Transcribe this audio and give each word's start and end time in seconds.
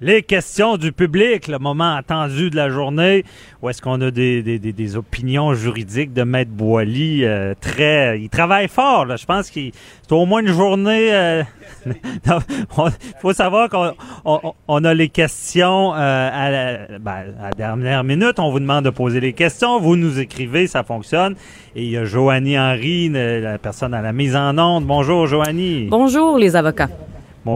Les 0.00 0.22
questions 0.22 0.76
du 0.76 0.92
public, 0.92 1.48
le 1.48 1.58
moment 1.58 1.96
attendu 1.96 2.50
de 2.50 2.56
la 2.56 2.68
journée, 2.70 3.24
où 3.60 3.68
est-ce 3.68 3.82
qu'on 3.82 4.00
a 4.00 4.12
des, 4.12 4.96
opinions 4.96 5.54
juridiques 5.54 6.12
de 6.12 6.22
Maître 6.22 6.52
Boily 6.52 7.24
euh, 7.24 7.54
très... 7.60 8.20
Il 8.20 8.28
travaille 8.28 8.68
fort. 8.68 9.06
Je 9.16 9.26
pense 9.26 9.50
qu'il 9.50 9.72
c'est 10.02 10.12
au 10.12 10.24
moins 10.24 10.40
une 10.40 10.52
journée... 10.52 11.12
euh, 11.12 11.42
non, 12.26 12.38
on- 12.76 12.90
faut 13.20 13.32
savoir 13.32 13.68
qu'on 13.68 13.92
on, 14.24 14.52
on 14.68 14.84
a 14.84 14.94
les 14.94 15.08
questions 15.08 15.92
euh, 15.94 15.96
à, 16.32 16.50
la, 16.52 16.98
ben, 17.00 17.34
à 17.40 17.44
la 17.46 17.50
dernière 17.50 18.04
minute. 18.04 18.38
On 18.38 18.52
vous 18.52 18.60
demande 18.60 18.84
de 18.84 18.90
poser 18.90 19.18
les 19.18 19.32
questions. 19.32 19.80
Vous 19.80 19.96
nous 19.96 20.20
écrivez, 20.20 20.68
ça 20.68 20.84
fonctionne. 20.84 21.34
Et 21.74 21.82
il 21.82 21.90
y 21.90 21.96
a 21.96 22.04
Joanie 22.04 22.56
Henry, 22.56 23.08
la 23.08 23.58
personne 23.58 23.94
à 23.94 24.00
la 24.00 24.12
mise 24.12 24.36
en 24.36 24.56
onde. 24.58 24.84
Bonjour, 24.84 25.26
Joanie. 25.26 25.88
Bonjour 25.90 26.38
les 26.38 26.54
avocats. 26.54 26.88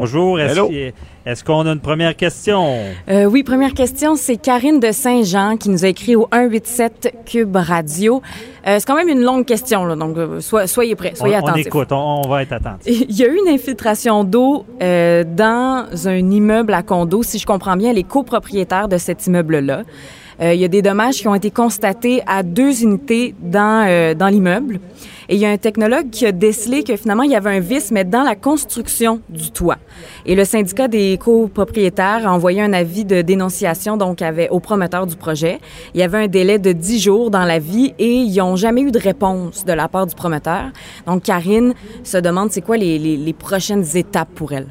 Bonjour. 0.00 0.40
Est-ce 0.40 1.44
qu'on 1.44 1.66
a 1.66 1.70
une 1.72 1.80
première 1.80 2.16
question? 2.16 2.66
Euh, 3.10 3.26
oui, 3.26 3.42
première 3.42 3.74
question, 3.74 4.16
c'est 4.16 4.36
Karine 4.36 4.80
de 4.80 4.90
Saint-Jean 4.90 5.56
qui 5.58 5.68
nous 5.68 5.84
a 5.84 5.88
écrit 5.88 6.16
au 6.16 6.26
187 6.32 7.14
Cube 7.26 7.54
Radio. 7.54 8.22
Euh, 8.66 8.76
c'est 8.78 8.86
quand 8.86 8.96
même 8.96 9.08
une 9.10 9.20
longue 9.22 9.44
question, 9.44 9.84
là, 9.84 9.94
donc 9.94 10.16
euh, 10.16 10.40
so- 10.40 10.66
soyez 10.66 10.96
prêts, 10.96 11.12
On, 11.14 11.18
soyez 11.18 11.36
on 11.36 11.44
attentifs. 11.46 11.66
écoute, 11.66 11.92
on, 11.92 12.22
on 12.24 12.28
va 12.28 12.42
être 12.42 12.52
attentif. 12.52 13.04
Il 13.08 13.14
y 13.16 13.22
a 13.24 13.28
eu 13.28 13.36
une 13.36 13.52
infiltration 13.52 14.24
d'eau 14.24 14.64
euh, 14.82 15.24
dans 15.24 15.86
un 16.06 16.30
immeuble 16.30 16.72
à 16.74 16.82
condo. 16.82 17.22
Si 17.22 17.38
je 17.38 17.46
comprends 17.46 17.76
bien, 17.76 17.92
les 17.92 18.04
copropriétaires 18.04 18.88
de 18.88 18.96
cet 18.98 19.26
immeuble-là. 19.26 19.82
Euh, 20.40 20.54
il 20.54 20.60
y 20.60 20.64
a 20.64 20.68
des 20.68 20.82
dommages 20.82 21.16
qui 21.16 21.28
ont 21.28 21.34
été 21.34 21.50
constatés 21.50 22.22
à 22.26 22.42
deux 22.42 22.82
unités 22.82 23.34
dans, 23.40 23.86
euh, 23.88 24.14
dans 24.14 24.28
l'immeuble. 24.28 24.80
Et 25.28 25.36
il 25.36 25.40
y 25.40 25.46
a 25.46 25.50
un 25.50 25.56
technologue 25.56 26.10
qui 26.10 26.26
a 26.26 26.32
décelé 26.32 26.82
que 26.82 26.96
finalement, 26.96 27.22
il 27.22 27.30
y 27.30 27.36
avait 27.36 27.56
un 27.56 27.60
vice, 27.60 27.90
mais 27.90 28.04
dans 28.04 28.22
la 28.22 28.34
construction 28.34 29.20
du 29.28 29.50
toit. 29.50 29.78
Et 30.26 30.34
le 30.34 30.44
syndicat 30.44 30.88
des 30.88 31.16
copropriétaires 31.18 32.26
a 32.26 32.32
envoyé 32.32 32.60
un 32.60 32.72
avis 32.72 33.04
de 33.04 33.22
dénonciation 33.22 33.96
donc 33.96 34.20
avait, 34.20 34.48
au 34.48 34.58
promoteur 34.60 35.06
du 35.06 35.16
projet. 35.16 35.60
Il 35.94 36.00
y 36.00 36.02
avait 36.02 36.18
un 36.24 36.26
délai 36.28 36.58
de 36.58 36.72
10 36.72 36.98
jours 37.00 37.30
dans 37.30 37.44
la 37.44 37.58
vie 37.58 37.94
et 37.98 38.12
ils 38.12 38.36
n'ont 38.36 38.56
jamais 38.56 38.82
eu 38.82 38.90
de 38.90 38.98
réponse 38.98 39.64
de 39.64 39.72
la 39.72 39.88
part 39.88 40.06
du 40.06 40.14
promoteur. 40.14 40.64
Donc, 41.06 41.22
Karine 41.22 41.74
se 42.02 42.18
demande 42.18 42.50
c'est 42.50 42.60
quoi 42.60 42.76
les- 42.76 42.98
les 42.98 43.32
prochaines 43.32 43.84
étapes 43.96 44.34
pour 44.34 44.52
elle. 44.52 44.66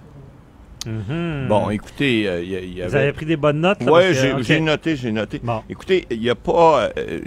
Mhm. 0.86 1.48
Bon, 1.48 1.70
écoutez, 1.70 2.28
euh, 2.28 2.42
il 2.44 2.50
y, 2.52 2.56
a- 2.56 2.60
il 2.60 2.72
y 2.78 2.82
Vous 2.82 2.96
avait... 2.96 3.00
avez 3.00 3.14
pris 3.14 3.26
des 3.26 3.36
bonnes 3.38 3.62
notes? 3.62 3.80
Oui, 3.82 4.02
j'ai 4.42 4.60
noté, 4.60 4.96
j'ai 4.96 5.12
noté. 5.12 5.40
Bon. 5.44 5.62
Écoutez, 5.70 6.08
il 6.10 6.20
n'y 6.20 6.30
a 6.30 6.36
pas... 6.36 6.90
euh, 6.98 7.20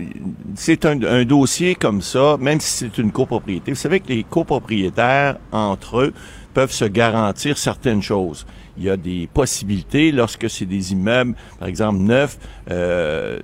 c'est 0.57 0.85
un, 0.87 1.01
un 1.05 1.25
dossier 1.25 1.75
comme 1.75 2.03
ça, 2.03 2.37
même 2.41 2.61
si 2.61 2.71
c'est 2.71 2.99
une 2.99 3.13
copropriété. 3.13 3.71
Vous 3.71 3.77
savez 3.79 4.01
que 4.01 4.09
les 4.09 4.25
copropriétaires, 4.25 5.37
entre 5.53 6.01
eux, 6.01 6.13
peuvent 6.53 6.73
se 6.73 6.85
garantir 6.85 7.57
certaines 7.59 8.03
choses. 8.03 8.47
Il 8.77 8.85
y 8.85 8.91
a 8.91 8.97
des 8.97 9.29
possibilités 9.33 10.11
lorsque 10.13 10.49
c'est 10.51 10.67
des 10.67 10.93
immeubles, 10.93 11.35
par 11.59 11.69
exemple, 11.69 11.99
neufs. 12.01 12.39
euh, 12.71 13.39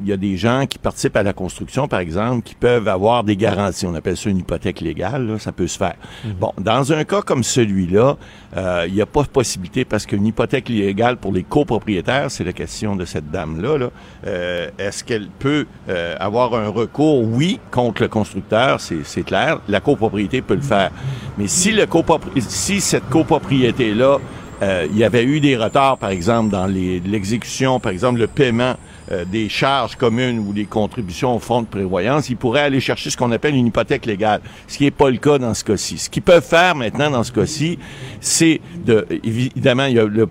il 0.00 0.06
y 0.08 0.12
a 0.12 0.16
des 0.16 0.36
gens 0.36 0.66
qui 0.66 0.78
participent 0.78 1.16
à 1.16 1.22
la 1.22 1.32
construction, 1.32 1.88
par 1.88 2.00
exemple, 2.00 2.42
qui 2.42 2.54
peuvent 2.54 2.88
avoir 2.88 3.22
des 3.24 3.36
garanties. 3.36 3.86
On 3.86 3.94
appelle 3.94 4.16
ça 4.16 4.28
une 4.30 4.38
hypothèque 4.38 4.80
légale. 4.80 5.26
là, 5.26 5.38
ça 5.38 5.52
peut 5.52 5.66
se 5.66 5.78
faire. 5.78 5.94
Bon, 6.40 6.52
dans 6.58 6.92
un 6.92 7.04
cas 7.04 7.22
comme 7.22 7.44
celui-là, 7.44 8.16
euh, 8.56 8.84
il 8.88 8.94
n'y 8.94 9.00
a 9.02 9.06
pas 9.06 9.22
de 9.22 9.28
possibilité 9.28 9.84
parce 9.84 10.06
qu'une 10.06 10.26
hypothèque 10.26 10.68
légale 10.68 11.16
pour 11.16 11.32
les 11.32 11.42
copropriétaires, 11.42 12.30
c'est 12.30 12.44
la 12.44 12.52
question 12.52 12.96
de 12.96 13.04
cette 13.04 13.30
dame-là. 13.30 13.78
Là. 13.78 13.90
Euh, 14.26 14.68
Est-ce 14.78 15.04
qu'elle 15.04 15.28
peut 15.38 15.66
euh, 15.88 16.14
avoir 16.18 16.54
un 16.54 16.68
recours? 16.68 17.22
Oui, 17.22 17.60
contre 17.70 18.02
le 18.02 18.08
constructeur, 18.08 18.80
c'est 18.80 19.04
c'est 19.04 19.22
clair. 19.22 19.60
La 19.68 19.80
copropriété 19.80 20.42
peut 20.42 20.54
le 20.54 20.60
faire. 20.62 20.90
Mais 21.38 21.46
si, 21.46 21.72
le 21.72 21.84
copropri- 21.84 22.40
si 22.40 22.80
cette 22.80 23.08
copropriété-là, 23.10 24.18
euh, 24.62 24.86
il 24.90 24.96
y 24.96 25.04
avait 25.04 25.24
eu 25.24 25.40
des 25.40 25.56
retards, 25.56 25.98
par 25.98 26.10
exemple, 26.10 26.50
dans 26.50 26.66
l'exécution, 26.66 27.78
par 27.78 27.92
exemple, 27.92 28.18
le 28.18 28.26
paiement 28.26 28.74
euh, 29.12 29.24
des 29.24 29.48
charges 29.48 29.96
communes 29.96 30.38
ou 30.38 30.52
des 30.52 30.64
contributions 30.64 31.36
au 31.36 31.38
fonds 31.38 31.62
de 31.62 31.66
prévoyance, 31.66 32.28
ils 32.30 32.36
pourraient 32.36 32.62
aller 32.62 32.80
chercher 32.80 33.10
ce 33.10 33.16
qu'on 33.16 33.32
appelle 33.32 33.54
une 33.54 33.66
hypothèque 33.66 34.06
légale, 34.06 34.40
ce 34.66 34.78
qui 34.78 34.84
n'est 34.84 34.90
pas 34.90 35.10
le 35.10 35.18
cas 35.18 35.38
dans 35.38 35.54
ce 35.54 35.62
cas-ci. 35.62 35.98
Ce 35.98 36.10
qu'ils 36.10 36.22
peuvent 36.22 36.44
faire 36.44 36.74
maintenant 36.74 37.10
dans 37.10 37.22
ce 37.22 37.32
cas-ci, 37.32 37.78
c'est 38.20 38.60
de, 38.84 39.06
évidemment, 39.22 39.84
il 39.84 39.96
y 39.96 39.98
a 39.98 40.06
le 40.06 40.26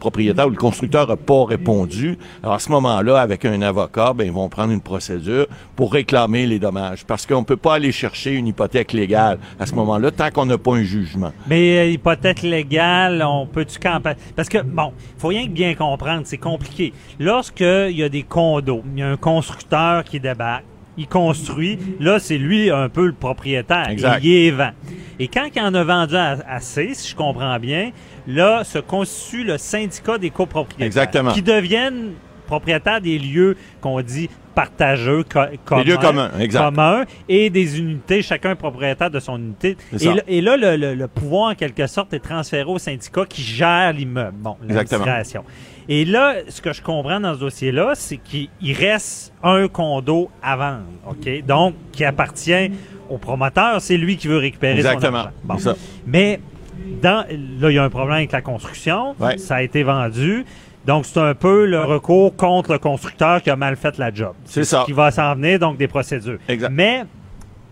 propriétaire 0.00 0.48
ou 0.48 0.50
le 0.50 0.56
constructeur 0.56 1.06
n'a 1.06 1.16
pas 1.16 1.44
répondu. 1.44 2.18
Alors 2.42 2.54
à 2.54 2.58
ce 2.58 2.70
moment-là, 2.72 3.20
avec 3.20 3.44
un 3.44 3.62
avocat, 3.62 4.12
ben, 4.12 4.24
ils 4.24 4.32
vont 4.32 4.48
prendre 4.48 4.72
une 4.72 4.80
procédure 4.80 5.46
pour 5.76 5.92
réclamer 5.92 6.46
les 6.46 6.58
dommages, 6.58 7.04
parce 7.06 7.26
qu'on 7.26 7.44
peut 7.44 7.56
pas 7.56 7.74
aller 7.74 7.92
chercher 7.92 8.32
une 8.32 8.48
hypothèque 8.48 8.92
légale 8.92 9.38
à 9.60 9.66
ce 9.66 9.74
moment-là 9.74 10.10
tant 10.10 10.30
qu'on 10.30 10.46
n'a 10.46 10.58
pas 10.58 10.72
un 10.72 10.82
jugement. 10.82 11.32
Mais 11.46 11.78
euh, 11.78 11.90
hypothèque 11.90 12.42
légale, 12.42 13.22
on 13.22 13.46
peut-tu 13.46 13.78
camper? 13.78 14.14
Parce 14.34 14.48
que, 14.48 14.58
bon, 14.62 14.92
faut 15.18 15.28
rien 15.28 15.46
que 15.46 15.52
bien 15.52 15.74
comprendre, 15.74 16.22
c'est 16.24 16.38
compliqué. 16.38 16.92
Lorsqu'il 17.18 17.96
y 17.96 18.02
a 18.02 18.08
des 18.08 18.22
condos, 18.22 18.82
il 18.94 19.00
y 19.00 19.02
a 19.02 19.10
un 19.10 19.16
constructeur 19.16 20.02
qui 20.04 20.18
débarque, 20.18 20.64
il 21.00 21.08
construit, 21.08 21.78
là, 21.98 22.18
c'est 22.18 22.38
lui 22.38 22.70
un 22.70 22.88
peu 22.88 23.06
le 23.06 23.12
propriétaire. 23.12 23.88
Exact. 23.88 24.22
Et 24.24 24.28
il 24.28 24.46
est 24.48 24.50
vend. 24.52 24.70
Et 25.18 25.28
quand 25.28 25.48
il 25.54 25.60
en 25.62 25.74
a 25.74 25.82
vendu 25.84 26.14
assez, 26.16 26.94
si 26.94 27.10
je 27.10 27.16
comprends 27.16 27.58
bien, 27.58 27.90
là, 28.26 28.62
se 28.64 28.78
constitue 28.78 29.44
le 29.44 29.58
syndicat 29.58 30.18
des 30.18 30.30
copropriétaires. 30.30 30.86
Exactement. 30.86 31.32
Qui 31.32 31.42
deviennent 31.42 32.12
propriétaires 32.46 33.00
des 33.00 33.18
lieux 33.18 33.56
qu'on 33.80 34.00
dit 34.00 34.28
partageux, 34.54 35.22
co- 35.22 35.40
communs. 35.64 35.84
lieux 35.84 35.96
communs, 35.96 36.30
exact. 36.40 36.64
communs, 36.64 37.04
et 37.28 37.48
des 37.50 37.78
unités, 37.78 38.20
chacun 38.22 38.56
propriétaire 38.56 39.10
de 39.10 39.20
son 39.20 39.36
unité. 39.38 39.76
Et, 39.92 40.04
là- 40.06 40.22
et 40.26 40.40
là, 40.40 40.56
le, 40.56 40.76
le- 40.76 40.94
le 40.94 41.06
pouvoir, 41.08 41.52
en 41.52 41.54
quelque 41.54 41.86
sorte, 41.86 42.12
est 42.12 42.18
transféré 42.18 42.64
au 42.68 42.78
syndicat 42.78 43.24
qui 43.28 43.42
gère 43.42 43.92
l'immeuble. 43.92 44.36
Bon, 44.38 44.56
l'administration. 44.68 45.44
Et 45.92 46.04
là, 46.04 46.36
ce 46.48 46.62
que 46.62 46.72
je 46.72 46.80
comprends 46.80 47.18
dans 47.18 47.34
ce 47.34 47.40
dossier-là, 47.40 47.94
c'est 47.96 48.16
qu'il 48.16 48.48
il 48.62 48.74
reste 48.74 49.32
un 49.42 49.66
condo 49.66 50.30
à 50.40 50.56
vendre, 50.56 50.84
OK? 51.08 51.44
Donc, 51.44 51.74
qui 51.90 52.04
appartient 52.04 52.70
au 53.08 53.18
promoteur, 53.18 53.80
c'est 53.80 53.96
lui 53.96 54.16
qui 54.16 54.28
veut 54.28 54.36
récupérer 54.36 54.76
Exactement. 54.76 55.10
son 55.10 55.16
argent. 55.16 55.30
Bon. 55.42 55.58
Ça. 55.58 55.74
Mais 56.06 56.38
dans, 57.02 57.26
là, 57.60 57.70
il 57.70 57.74
y 57.74 57.78
a 57.78 57.82
un 57.82 57.90
problème 57.90 58.18
avec 58.18 58.30
la 58.30 58.40
construction. 58.40 59.16
Ouais. 59.18 59.36
Ça 59.36 59.56
a 59.56 59.62
été 59.62 59.82
vendu. 59.82 60.44
Donc, 60.86 61.06
c'est 61.06 61.18
un 61.18 61.34
peu 61.34 61.66
le 61.66 61.82
recours 61.82 62.36
contre 62.36 62.72
le 62.72 62.78
constructeur 62.78 63.42
qui 63.42 63.50
a 63.50 63.56
mal 63.56 63.74
fait 63.74 63.98
la 63.98 64.14
job. 64.14 64.34
C'est 64.44 64.62
ça. 64.64 64.84
Qui 64.86 64.92
va 64.92 65.10
s'en 65.10 65.34
venir, 65.34 65.58
donc 65.58 65.76
des 65.76 65.88
procédures. 65.88 66.38
Exact. 66.48 66.70
Mais 66.72 67.04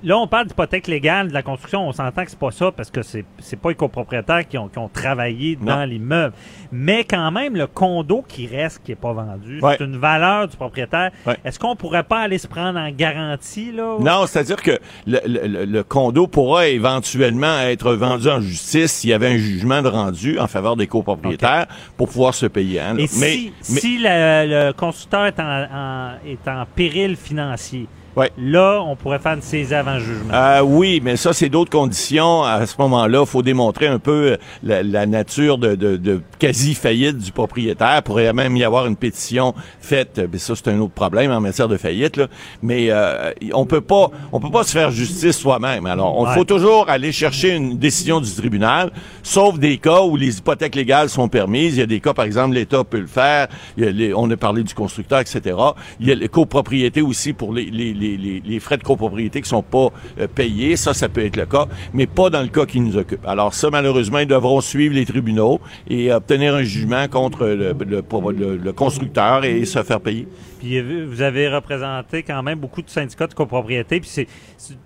là, 0.04 0.16
on 0.18 0.26
parle 0.26 0.46
d'hypothèque 0.46 0.86
légale 0.86 1.28
de 1.28 1.34
la 1.34 1.42
construction. 1.42 1.88
On 1.88 1.92
s'entend 1.92 2.24
que 2.24 2.30
c'est 2.30 2.38
pas 2.38 2.50
ça 2.50 2.70
parce 2.72 2.90
que 2.90 3.02
c'est 3.02 3.24
c'est 3.38 3.56
pas 3.58 3.70
les 3.70 3.74
copropriétaires 3.74 4.46
qui 4.46 4.56
ont, 4.58 4.68
qui 4.68 4.78
ont 4.78 4.88
travaillé 4.88 5.56
dans 5.56 5.78
Non. 5.80 5.84
l'immeuble. 5.84 6.34
Mais 6.72 7.04
quand 7.04 7.30
même, 7.30 7.56
le 7.56 7.66
condo 7.66 8.22
qui 8.26 8.46
reste, 8.46 8.82
qui 8.84 8.92
est 8.92 8.96
pas 8.96 9.12
vendu, 9.12 9.60
Ouais. 9.60 9.76
c'est 9.78 9.84
une 9.84 9.96
valeur 9.96 10.48
du 10.48 10.56
propriétaire. 10.56 11.10
Ouais. 11.26 11.36
Est-ce 11.44 11.58
qu'on 11.58 11.76
pourrait 11.76 12.02
pas 12.04 12.20
aller 12.20 12.38
se 12.38 12.46
prendre 12.46 12.78
en 12.78 12.90
garantie, 12.90 13.72
là? 13.72 13.96
Non, 14.00 14.26
c'est-à-dire 14.26 14.62
que 14.62 14.78
le, 15.06 15.18
le- 15.26 15.64
le- 15.64 15.82
condo 15.82 16.26
pourra 16.26 16.68
éventuellement 16.68 17.60
être 17.60 17.92
vendu 17.94 18.28
en 18.28 18.40
justice 18.40 18.92
s'il 18.92 19.10
y 19.10 19.12
avait 19.12 19.28
un 19.28 19.36
jugement 19.38 19.82
de 19.82 19.88
rendu 19.88 20.38
en 20.38 20.46
faveur 20.46 20.76
des 20.76 20.86
copropriétaires 20.86 21.66
pour 21.96 22.08
pouvoir 22.08 22.34
se 22.34 22.46
payer. 22.46 22.80
hein. 22.80 22.94
Et 22.98 23.02
mais, 23.02 23.06
si, 23.06 23.52
mais- 23.70 23.80
si 23.80 23.98
le, 23.98 24.66
le 24.68 24.72
constructeur 24.72 25.26
est 25.26 25.40
en, 25.40 25.62
en- 25.72 26.12
est 26.26 26.48
en 26.48 26.64
péril 26.74 27.16
financier, 27.16 27.86
Ouais. 28.16 28.30
là, 28.38 28.80
on 28.84 28.96
pourrait 28.96 29.18
faire 29.18 29.34
une 29.34 29.42
saisie 29.42 29.74
avant 29.74 29.98
jugement. 29.98 30.32
Euh, 30.32 30.60
oui, 30.62 31.00
mais 31.04 31.16
ça, 31.16 31.32
c'est 31.32 31.48
d'autres 31.48 31.70
conditions. 31.70 32.42
À 32.42 32.66
ce 32.66 32.74
moment-là, 32.78 33.20
il 33.20 33.26
faut 33.26 33.42
démontrer 33.42 33.86
un 33.86 33.98
peu 33.98 34.32
euh, 34.32 34.36
la, 34.62 34.82
la 34.82 35.06
nature 35.06 35.56
de, 35.58 35.74
de- 35.74 35.96
de 35.96 36.20
quasi-faillite 36.38 37.18
du 37.18 37.30
propriétaire. 37.32 37.96
Il 37.98 38.02
pourrait 38.02 38.32
même 38.32 38.56
y 38.56 38.64
avoir 38.64 38.86
une 38.86 38.96
pétition 38.96 39.54
faite. 39.80 40.20
Mais 40.32 40.38
ça, 40.38 40.54
c'est 40.56 40.68
un 40.68 40.78
autre 40.80 40.94
problème 40.94 41.30
en 41.30 41.40
matière 41.40 41.68
de 41.68 41.76
faillite. 41.76 42.16
Là. 42.16 42.26
Mais 42.62 42.86
euh, 42.90 43.30
on 43.52 43.66
peut 43.66 43.80
pas, 43.80 44.10
on 44.32 44.40
peut 44.40 44.50
pas 44.50 44.64
se 44.64 44.72
faire 44.72 44.90
justice 44.90 45.38
soi-même. 45.38 45.86
Alors, 45.86 46.16
il 46.20 46.28
Ouais. 46.28 46.34
faut 46.34 46.44
toujours 46.44 46.88
aller 46.90 47.12
chercher 47.12 47.54
une 47.54 47.78
décision 47.78 48.20
du 48.20 48.30
tribunal, 48.34 48.90
sauf 49.22 49.58
des 49.58 49.78
cas 49.78 50.02
où 50.02 50.16
les 50.16 50.38
hypothèques 50.38 50.74
légales 50.74 51.08
sont 51.08 51.28
permises. 51.28 51.76
Il 51.76 51.80
y 51.80 51.82
a 51.82 51.86
des 51.86 52.00
cas, 52.00 52.14
par 52.14 52.24
exemple, 52.24 52.54
l'État 52.54 52.82
peut 52.84 52.98
le 53.00 53.06
faire. 53.06 53.48
Il 53.76 53.84
y 53.84 53.86
a 53.86 53.90
les- 53.90 54.14
on 54.14 54.28
a 54.30 54.36
parlé 54.36 54.62
du 54.64 54.74
constructeur, 54.74 55.20
etc. 55.20 55.56
Il 56.00 56.08
y 56.08 56.12
a 56.12 56.14
les 56.14 56.28
copropriétés 56.28 57.02
aussi 57.02 57.32
pour 57.32 57.52
les, 57.52 57.66
les, 57.66 57.94
les, 57.98 58.16
les, 58.16 58.42
les 58.44 58.60
frais 58.60 58.76
de 58.78 58.82
copropriété 58.82 59.42
qui 59.42 59.48
sont 59.48 59.62
pas 59.62 59.88
euh, 60.20 60.26
payés. 60.32 60.76
Ça, 60.76 60.94
ça 60.94 61.08
peut 61.08 61.24
être 61.24 61.36
le 61.36 61.46
cas, 61.46 61.66
mais 61.92 62.06
pas 62.06 62.30
dans 62.30 62.42
le 62.42 62.48
cas 62.48 62.64
qui 62.66 62.80
nous 62.80 62.96
occupe. 62.96 63.26
Alors 63.26 63.52
ça, 63.54 63.70
malheureusement, 63.70 64.18
ils 64.20 64.26
devront 64.26 64.60
suivre 64.60 64.94
les 64.94 65.04
tribunaux 65.04 65.60
et 65.88 66.12
obtenir 66.12 66.54
un 66.54 66.62
jugement 66.62 67.06
contre 67.08 67.46
le, 67.46 67.72
le, 67.72 68.02
le- 68.32 68.56
le 68.56 68.72
constructeur 68.72 69.44
et 69.44 69.64
se 69.64 69.82
faire 69.82 70.00
payer. 70.00 70.26
Puis 70.60 70.78
euh, 70.78 71.06
vous 71.08 71.22
avez 71.22 71.48
représenté 71.48 72.22
quand 72.22 72.42
même 72.42 72.58
beaucoup 72.58 72.82
de 72.82 72.90
syndicats 72.90 73.26
de 73.26 73.34
copropriété, 73.34 74.00
puis 74.00 74.08
c'est 74.10 74.26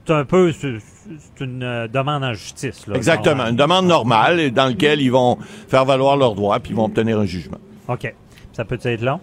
un 0.09 0.25
peu 0.25 0.53
c'est 0.53 1.45
une 1.45 1.63
euh, 1.63 1.89
demande 1.89 2.23
en 2.25 2.33
justice. 2.35 2.87
Là, 2.87 2.97
Exactement. 2.97 3.47
Une 3.47 3.57
demande 3.57 3.87
normale 3.87 4.51
dans 4.51 4.67
laquelle 4.67 5.01
ils 5.01 5.11
vont 5.11 5.39
faire 5.69 5.85
valoir 5.85 6.17
leurs 6.17 6.35
droits 6.35 6.61
puis 6.61 6.73
ils 6.73 6.77
vont 6.77 6.85
obtenir 6.85 7.19
un 7.19 7.25
jugement. 7.27 7.59
OK. 7.89 8.15
Ça 8.53 8.65
peut 8.65 8.79
être 8.83 9.03
long? 9.03 9.19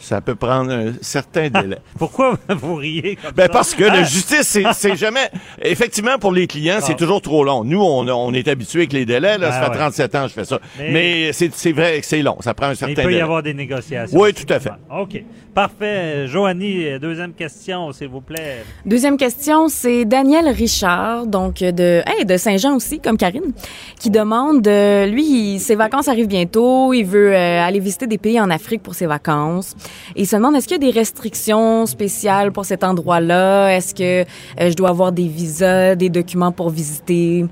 Ça 0.00 0.20
peut 0.20 0.34
prendre 0.34 0.72
un 0.72 0.92
certain 1.00 1.48
délai. 1.62 1.78
Pourquoi 1.98 2.38
vous 2.48 2.74
riez 2.76 3.16
comme 3.16 3.32
Ben 3.32 3.44
ça? 3.44 3.48
parce 3.50 3.74
que 3.74 3.84
la 3.84 3.92
Ah, 4.00 4.02
justice, 4.04 4.42
c'est- 4.48 4.64
c'est 4.74 4.96
jamais. 4.96 5.28
Effectivement, 5.62 6.18
pour 6.18 6.32
les 6.32 6.46
clients, 6.46 6.78
c'est 6.80 6.92
Ah. 6.92 6.96
toujours 6.96 7.20
trop 7.22 7.44
long. 7.44 7.64
Nous, 7.64 7.80
on, 7.80 8.08
on 8.08 8.32
est 8.32 8.48
habitué 8.48 8.80
avec 8.80 8.92
les 8.92 9.04
délais. 9.04 9.38
Là, 9.38 9.50
ça 9.50 9.58
Ah 9.60 9.64
fait 9.66 9.70
ouais. 9.72 9.76
37 9.76 10.14
ans 10.14 10.22
que 10.22 10.28
je 10.28 10.34
fais 10.34 10.44
ça. 10.44 10.58
Mais- 10.78 10.90
Mais, 10.92 11.32
c'est 11.32 11.54
c'est 11.54 11.72
vrai 11.72 12.00
que 12.00 12.06
c'est 12.06 12.22
long. 12.22 12.36
Ça 12.40 12.54
prend 12.54 12.66
un 12.68 12.74
certain 12.74 12.92
il 12.92 12.96
peut 12.96 13.02
y 13.02 13.06
délai. 13.14 13.20
avoir 13.20 13.42
des 13.42 13.54
négociations. 13.54 14.18
Oui, 14.18 14.32
tout 14.32 14.50
à 14.52 14.58
fait. 14.58 14.70
OK. 14.90 15.22
Parfait. 15.54 16.26
Joanie, 16.28 16.98
deuxième 17.00 17.32
question, 17.34 17.92
s'il 17.92 18.08
vous 18.08 18.20
plaît. 18.20 18.64
Deuxième 18.86 19.16
question, 19.16 19.68
c'est 19.68 20.04
Daniel 20.04 20.48
Richard, 20.48 21.26
donc 21.26 21.56
de, 21.58 22.02
hey, 22.06 22.24
de 22.24 22.36
Saint-Jean 22.36 22.76
aussi, 22.76 23.00
comme 23.00 23.16
Karine, 23.16 23.52
qui 23.98 24.10
demande, 24.10 24.66
euh, 24.68 25.06
lui, 25.06 25.58
ses 25.58 25.74
vacances 25.74 26.06
arrivent 26.08 26.28
bientôt, 26.28 26.92
il 26.92 27.02
veut 27.04 27.34
euh, 27.34 27.62
aller 27.62 27.80
visiter 27.80 28.06
des 28.06 28.16
pays 28.18 28.40
en 28.40 28.48
Afrique 28.48 28.82
pour 28.82 28.94
ses 28.94 29.06
vacances. 29.06 29.74
Et 30.16 30.22
il 30.22 30.26
se 30.26 30.36
demande, 30.36 30.56
est-ce 30.56 30.68
qu'il 30.68 30.82
y 30.82 30.88
a 30.88 30.92
des 30.92 30.98
restrictions 30.98 31.86
spéciales 31.86 32.52
pour 32.52 32.64
cet 32.64 32.84
endroit-là? 32.84 33.76
Est-ce 33.76 33.94
que 33.94 34.22
euh, 34.22 34.70
je 34.70 34.74
dois 34.74 34.90
avoir 34.90 35.12
des 35.12 35.28
visas, 35.28 35.94
des 35.94 36.08
documents 36.08 36.52
pour 36.52 36.70
visiter? 36.70 37.46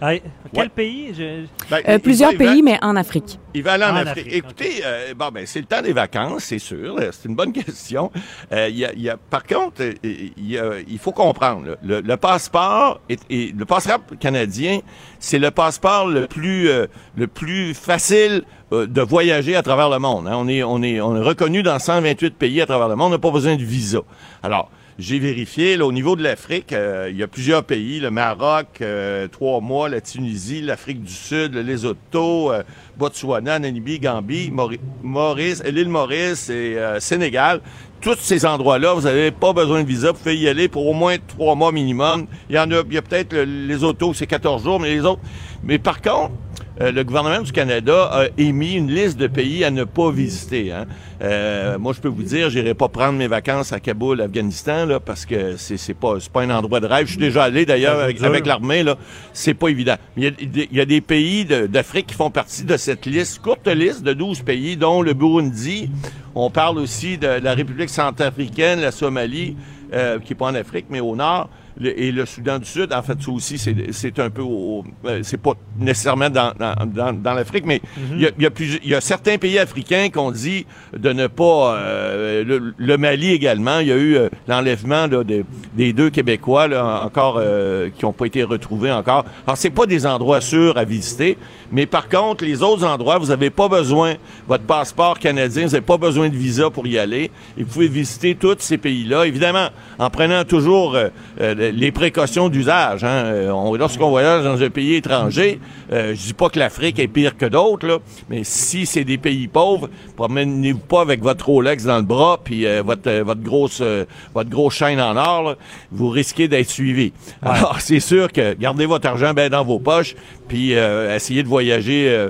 Quel 0.00 0.20
Ouais. 0.54 0.68
pays? 0.68 1.12
Je- 1.14 1.46
Ben, 1.70 1.82
Euh, 1.88 1.98
plusieurs 1.98 2.32
va- 2.32 2.38
pays, 2.38 2.62
mais 2.62 2.78
en 2.82 2.94
Afrique. 2.96 3.38
Il 3.54 3.62
va 3.62 3.72
aller 3.72 3.84
en, 3.84 3.90
En 3.90 3.96
Afrique. 3.96 4.26
Afrique, 4.26 4.34
Écoutez, 4.34 4.72
euh, 4.84 5.14
bon, 5.14 5.28
ben, 5.32 5.44
c'est 5.46 5.58
le 5.60 5.66
temps 5.66 5.82
des 5.82 5.92
vacances, 5.92 6.44
c'est 6.44 6.58
sûr. 6.60 6.94
là. 6.96 7.06
C'est 7.10 7.28
une 7.28 7.34
bonne 7.34 7.52
question. 7.64 8.10
Euh, 8.52 8.68
il 8.68 8.76
y 8.78 8.84
a, 8.84 8.92
il 8.92 9.02
y 9.02 9.10
a- 9.10 9.16
par 9.16 9.44
contre, 9.44 9.82
euh, 9.82 9.94
il, 10.04 10.32
y 10.50 10.56
a- 10.58 10.74
il 10.86 10.98
faut 10.98 11.12
comprendre, 11.12 11.66
là, 11.66 11.74
le, 11.82 12.00
le 12.00 12.16
passeport, 12.16 13.00
est, 13.08 13.20
est- 13.30 13.56
le 13.56 13.64
passeport 13.64 14.00
canadien, 14.20 14.80
c'est 15.18 15.38
le 15.38 15.50
passeport 15.50 16.06
le 16.06 16.26
plus, 16.26 16.68
euh, 16.68 16.86
le 17.16 17.26
plus 17.26 17.74
facile 17.74 18.42
euh, 18.72 18.86
de 18.86 19.00
voyager 19.00 19.56
à 19.56 19.62
travers 19.62 19.88
le 19.90 19.98
monde. 19.98 20.28
hein. 20.28 20.34
On, 20.36 20.46
est, 20.46 20.62
on, 20.62 20.82
est, 20.82 21.00
on 21.00 21.16
est 21.16 21.22
reconnu 21.22 21.62
dans 21.62 21.78
128 21.78 22.34
pays 22.36 22.60
à 22.60 22.66
travers 22.66 22.88
le 22.88 22.96
monde. 22.96 23.08
On 23.08 23.10
n'a 23.16 23.18
pas 23.18 23.30
besoin 23.30 23.56
de 23.56 23.62
visa. 23.64 24.00
Alors, 24.42 24.70
j'ai 24.98 25.20
vérifié, 25.20 25.76
là, 25.76 25.86
au 25.86 25.92
niveau 25.92 26.16
de 26.16 26.22
l'Afrique, 26.24 26.72
euh, 26.72 27.08
il 27.10 27.16
y 27.16 27.22
a 27.22 27.28
plusieurs 27.28 27.62
pays, 27.62 28.00
le 28.00 28.10
Maroc, 28.10 28.66
euh, 28.80 29.28
trois 29.28 29.60
mois, 29.60 29.88
la 29.88 30.00
Tunisie, 30.00 30.60
l'Afrique 30.60 31.04
du 31.04 31.12
Sud, 31.12 31.54
le 31.54 31.62
Lesotho, 31.62 32.50
euh, 32.52 32.62
Botswana, 32.96 33.60
Namibie, 33.60 34.00
Gambie, 34.00 34.50
Mauri- 34.50 34.80
Maurice, 35.04 35.62
l'île 35.64 35.88
Maurice 35.88 36.48
et 36.50 36.76
euh, 36.78 36.98
Sénégal. 36.98 37.60
Tous 38.00 38.16
ces 38.20 38.44
endroits-là, 38.44 38.94
vous 38.94 39.02
n'avez 39.02 39.30
pas 39.30 39.52
besoin 39.52 39.82
de 39.82 39.88
visa. 39.88 40.10
Vous 40.12 40.18
pouvez 40.18 40.36
y 40.36 40.48
aller 40.48 40.68
pour 40.68 40.86
au 40.86 40.92
moins 40.94 41.16
trois 41.28 41.54
mois 41.54 41.70
minimum. 41.72 42.26
Il 42.50 42.56
y 42.56 42.58
en 42.58 42.70
a, 42.72 42.82
il 42.88 42.94
y 42.94 42.98
a 42.98 43.02
peut-être 43.02 43.32
le- 43.34 43.44
les 43.44 43.84
autos, 43.84 44.14
c'est 44.14 44.26
14 44.26 44.64
jours, 44.64 44.80
mais 44.80 44.90
les 44.94 45.04
autres. 45.04 45.20
Mais 45.62 45.78
par 45.78 46.00
contre, 46.02 46.32
euh, 46.80 46.92
le 46.92 47.02
gouvernement 47.04 47.40
du 47.42 47.52
Canada 47.52 48.04
a 48.12 48.24
émis 48.38 48.74
une 48.74 48.90
liste 48.90 49.18
de 49.18 49.26
pays 49.26 49.64
à 49.64 49.70
ne 49.70 49.84
pas 49.84 50.10
visiter. 50.10 50.72
Hein. 50.72 50.86
Euh, 51.22 51.78
moi, 51.78 51.92
je 51.92 52.00
peux 52.00 52.08
vous 52.08 52.22
dire, 52.22 52.50
j'irai 52.50 52.74
pas 52.74 52.88
prendre 52.88 53.18
mes 53.18 53.26
vacances 53.26 53.72
à 53.72 53.80
Kaboul, 53.80 54.20
Afghanistan, 54.20 54.86
là, 54.86 55.00
parce 55.00 55.26
que 55.26 55.56
c'est 55.56 55.76
c'est 55.76 55.94
pas 55.94 56.14
c'est 56.20 56.30
pas 56.32 56.42
un 56.42 56.50
endroit 56.50 56.80
de 56.80 56.86
rêve. 56.86 57.06
Je 57.06 57.12
suis 57.12 57.20
déjà 57.20 57.44
allé 57.44 57.66
d'ailleurs 57.66 57.98
avec, 58.00 58.46
l'armée 58.46 58.82
là. 58.84 58.96
C'est 59.32 59.54
pas 59.54 59.68
évident. 59.68 59.96
Il 60.16 60.24
y 60.24 60.26
a 60.26 60.30
des- 60.30 60.68
il 60.70 60.76
y, 60.76 60.80
a 60.80 60.84
des 60.84 61.00
pays 61.00 61.44
de- 61.44 61.66
d'Afrique 61.66 62.06
qui 62.08 62.14
font 62.14 62.30
partie 62.30 62.64
de 62.64 62.76
cette 62.76 63.06
liste, 63.06 63.40
courte 63.40 63.66
liste 63.68 64.02
de 64.02 64.12
12 64.12 64.42
pays, 64.42 64.76
dont 64.76 65.02
le 65.02 65.14
Burundi. 65.14 65.90
On 66.34 66.50
parle 66.50 66.78
aussi 66.78 67.18
de 67.18 67.26
la 67.26 67.54
République 67.54 67.90
centrafricaine, 67.90 68.80
la 68.80 68.92
Somalie, 68.92 69.56
euh, 69.92 70.18
qui 70.20 70.34
est 70.34 70.36
pas 70.36 70.46
en 70.46 70.54
Afrique, 70.54 70.86
mais 70.90 71.00
au 71.00 71.16
nord. 71.16 71.48
Le- 71.80 72.00
et 72.00 72.10
le 72.12 72.26
Soudan 72.26 72.58
du 72.58 72.64
Sud, 72.64 72.92
en 72.92 73.02
fait, 73.02 73.20
ça 73.22 73.30
aussi, 73.30 73.56
c'est 73.58 74.18
un 74.18 74.30
peu 74.30 74.42
au, 74.42 74.84
euh, 75.06 75.20
c'est 75.22 75.40
pas 75.40 75.52
nécessairement 75.78 76.28
dans, 76.30 76.52
dans, 76.58 76.74
dans, 76.86 77.12
dans 77.12 77.34
l'Afrique, 77.34 77.64
mais 77.66 77.80
il 78.12 78.20
y, 78.22 78.26
a, 78.26 78.30
y, 78.38 78.46
a 78.46 78.50
plusieurs- 78.50 78.80
il 78.82 78.90
y 78.90 78.94
a 78.94 79.00
certains 79.00 79.38
pays 79.38 79.58
africains 79.58 80.08
qu'on 80.12 80.30
dit 80.32 80.66
de 80.96 81.12
ne 81.12 81.26
pas, 81.28 81.76
euh, 81.76 82.44
le, 82.44 82.74
le 82.76 82.96
Mali 82.98 83.30
également, 83.32 83.78
il 83.78 83.88
y 83.88 83.92
a 83.92 83.96
eu 83.96 84.16
euh, 84.16 84.28
l'enlèvement 84.48 85.06
de- 85.08 85.44
des 85.74 85.92
deux 85.92 86.10
Québécois 86.10 86.66
là, 86.68 87.02
encore 87.04 87.36
euh, 87.38 87.90
qui 87.96 88.04
n'ont 88.04 88.12
pas 88.12 88.26
été 88.26 88.42
retrouvés 88.42 88.90
encore. 88.90 89.24
Alors 89.46 89.56
c'est 89.56 89.70
pas 89.70 89.86
des 89.86 90.04
endroits 90.06 90.40
sûrs 90.40 90.76
à 90.78 90.84
visiter, 90.84 91.38
mais 91.70 91.86
par 91.86 92.08
contre 92.08 92.44
les 92.44 92.62
autres 92.62 92.84
endroits, 92.84 93.18
vous 93.18 93.26
n'avez 93.28 93.50
pas 93.50 93.68
besoin. 93.68 94.14
Votre 94.48 94.64
passeport 94.64 95.18
canadien, 95.18 95.66
vous 95.66 95.72
n'avez 95.72 95.84
pas 95.86 95.98
besoin 95.98 96.28
de 96.28 96.34
visa 96.36 96.70
pour 96.70 96.86
y 96.86 96.98
aller, 96.98 97.30
et 97.56 97.62
vous 97.62 97.66
pouvez 97.72 97.88
visiter 97.88 98.34
tous 98.34 98.56
ces 98.58 98.78
pays-là, 98.78 99.24
évidemment 99.26 99.68
en 99.98 100.10
prenant 100.10 100.44
toujours 100.44 100.94
euh, 100.96 101.08
euh, 101.40 101.67
les 101.72 101.92
précautions 101.92 102.48
d'usage. 102.48 103.04
Hein. 103.04 103.24
Euh, 103.26 103.50
on- 103.50 103.74
Lorsqu'on 103.74 104.10
voyage 104.10 104.44
dans 104.44 104.60
un 104.62 104.70
pays 104.70 104.94
étranger, 104.94 105.60
euh, 105.92 106.14
je 106.14 106.26
dis 106.26 106.32
pas 106.34 106.48
que 106.48 106.58
l'Afrique 106.58 106.98
est 106.98 107.08
pire 107.08 107.36
que 107.36 107.46
d'autres, 107.46 108.00
mais 108.28 108.42
si 108.44 108.86
c'est 108.86 109.04
des 109.04 109.18
pays 109.18 109.46
pauvres, 109.48 109.88
promenez-vous 110.16 110.78
pas 110.80 111.00
avec 111.02 111.22
votre 111.22 111.46
Rolex 111.48 111.84
dans 111.84 111.96
le 111.98 112.02
bras 112.02 112.38
puis 112.42 112.66
euh, 112.66 112.82
votre 112.84 113.08
euh, 113.08 113.22
votre 113.24 113.42
grosse 113.42 113.80
euh, 113.82 114.04
votre 114.34 114.50
grosse 114.50 114.74
chaîne 114.74 115.00
en 115.00 115.16
or, 115.16 115.42
là, 115.42 115.54
vous 115.92 116.08
risquez 116.08 116.48
d'être 116.48 116.68
suivi. 116.70 117.12
Alors 117.42 117.80
c'est 117.80 118.00
sûr 118.00 118.32
que 118.32 118.54
gardez 118.54 118.86
votre 118.86 119.06
argent 119.08 119.32
bien 119.34 119.48
dans 119.48 119.64
vos 119.64 119.78
poches 119.78 120.14
puis 120.48 120.72
essayez 120.72 121.42
de 121.42 121.48
voyager 121.48 122.28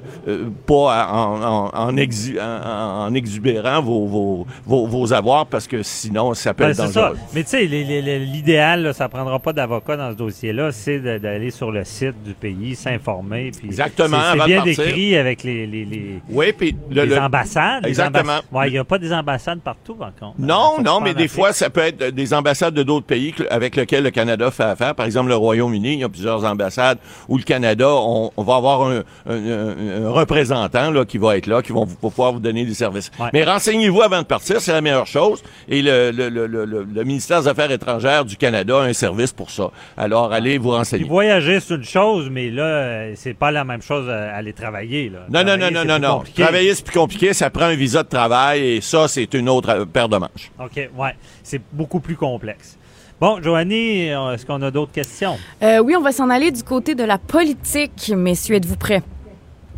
pas 0.67 1.09
en, 1.13 1.43
en, 1.43 1.71
en, 1.73 1.97
exu- 1.97 2.37
en- 2.41 3.07
en 3.07 3.15
exubérant 3.15 3.81
vos, 3.81 4.07
vos, 4.07 4.47
vos, 4.67 4.87
vos 4.89 5.13
avoirs 5.13 5.47
parce 5.47 5.67
que 5.69 5.83
sinon 5.85 6.35
ça 6.35 6.53
peut 6.53 6.65
Ben, 6.65 6.71
être 6.71 6.77
ça. 6.77 6.87
dangereux. 6.87 7.17
Mais 7.33 7.45
tu 7.45 7.51
sais, 7.51 7.65
l'idéal, 7.65 8.93
ça 8.95 9.09
prendra 9.29 9.39
pas 9.41 9.53
d'avocat 9.53 9.97
dans 9.97 10.11
ce 10.11 10.17
dossier-là, 10.17 10.73
c'est 10.73 10.99
d'aller 11.01 11.51
sur 11.51 11.71
le 11.71 11.85
site 11.85 12.23
du 12.25 12.33
pays, 12.33 12.75
s'informer. 12.75 13.51
puis 13.57 13.67
Exactement, 13.69 14.19
C'est 14.33 14.45
bien 14.47 14.63
décrit 14.65 15.17
avec 15.17 15.43
les, 15.43 15.67
les, 15.67 15.85
les, 15.85 16.19
Oui, 16.31 16.53
puis 16.57 16.75
le, 16.91 17.03
les 17.03 17.15
le- 17.15 17.19
ambassades. 17.21 17.87
Exactement. 17.87 18.39
Ouais, 18.53 18.69
il 18.69 18.73
n'y 18.73 18.79
a 18.79 18.85
pas 18.85 18.99
des 18.99 19.13
ambassades 19.13 19.61
partout, 19.61 19.95
par 19.95 20.13
contre. 20.19 20.35
Non, 20.39 20.77
non, 20.83 21.01
mais 21.01 21.13
des 21.15 21.29
fois, 21.29 21.53
ça 21.53 21.69
peut 21.71 21.81
être 21.83 22.09
des 22.15 22.33
ambassades 22.35 22.75
de 22.75 22.83
d'autres 22.83 23.07
pays 23.07 23.35
avec 23.51 23.77
lesquels 23.77 24.03
le 24.05 24.11
Canada 24.11 24.51
fait 24.51 24.63
affaire. 24.65 24.95
Par 24.95 25.05
exemple, 25.07 25.29
le 25.29 25.37
Royaume-Uni, 25.37 25.95
il 25.95 26.01
y 26.01 26.05
a 26.05 26.09
plusieurs 26.09 26.45
ambassades 26.45 26.99
où 27.29 27.37
le 27.37 27.43
Canada, 27.45 27.89
on, 27.91 28.31
on 28.37 28.43
va 28.43 28.57
avoir 28.57 28.83
un, 28.83 29.03
un- 29.29 29.33
un- 29.51 30.05
un 30.07 30.11
représentant 30.11 30.91
là, 30.91 31.05
qui 31.05 31.19
va 31.19 31.37
être 31.37 31.47
là, 31.47 31.61
qui 31.63 31.73
vont 31.73 31.85
vous- 31.85 31.97
pouvoir 31.97 32.33
vous 32.33 32.41
donner 32.41 32.65
des 32.65 32.75
services. 32.75 33.11
Ouais. 33.21 33.29
Mais 33.33 33.45
renseignez-vous 33.45 34.03
avant 34.03 34.21
de 34.21 34.27
partir, 34.27 34.61
c'est 34.61 34.73
la 34.73 34.81
meilleure 34.81 35.07
chose. 35.07 35.43
Et 35.69 35.83
le, 35.83 36.11
le, 36.13 36.29
le, 36.29 36.47
le, 36.47 36.65
le- 36.65 36.85
le 36.85 37.05
ministère 37.05 37.43
des 37.43 37.49
Affaires 37.49 37.71
étrangères 37.71 38.25
du 38.25 38.37
Canada 38.37 38.79
a 38.79 38.83
un 38.85 38.93
service 38.93 39.08
pour 39.37 39.51
ça. 39.51 39.71
Alors, 39.97 40.33
allez 40.33 40.59
vous 40.59 40.71
Puis 40.71 40.79
renseigner. 40.79 41.05
voyager, 41.05 41.61
c'est 41.61 41.75
une 41.75 41.85
chose, 41.85 42.29
mais 42.31 42.51
là, 42.51 43.15
c'est 43.15 43.35
pas 43.35 43.51
la 43.51 43.65
même 43.65 43.83
chose 43.83 44.09
à 44.09 44.35
aller 44.35 44.53
travailler. 44.53 45.09
Là. 45.11 45.21
Non, 45.31 45.45
non, 45.45 45.57
non, 45.57 45.71
non, 45.71 45.85
non, 45.85 45.99
non. 45.99 46.23
Travailler, 46.37 46.75
c'est 46.75 46.85
plus 46.85 46.99
compliqué. 46.99 47.33
Ça 47.33 47.51
prend 47.51 47.67
un 47.67 47.75
visa 47.75 48.03
de 48.03 48.09
travail 48.09 48.61
et 48.77 48.81
ça, 48.81 49.09
c'est 49.09 49.33
une 49.35 49.49
autre 49.49 49.69
euh, 49.71 49.85
paire 49.85 50.09
de 50.09 50.17
manches. 50.17 50.51
OK, 50.59 50.77
ouais. 50.97 51.15
C'est 51.43 51.61
beaucoup 51.73 52.01
plus 52.01 52.17
complexe. 52.17 52.77
Bon, 53.21 53.43
Joanie, 53.43 54.11
euh, 54.11 54.33
est-ce 54.35 54.47
qu'on 54.47 54.63
a 54.63 54.71
d'autres 54.71 54.93
questions? 54.93 55.37
Euh, 55.63 55.79
oui, 55.81 55.95
on 55.97 56.03
va 56.03 56.13
s'en 56.13 56.31
aller 56.31 56.51
du 56.53 56.63
côté 56.63 56.95
de 56.95 57.03
la 57.05 57.19
politique, 57.19 58.13
messieurs. 58.17 58.57
Êtes-vous 58.57 58.77
prêts? 58.77 59.03